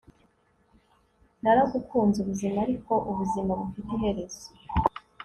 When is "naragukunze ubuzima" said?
1.41-2.57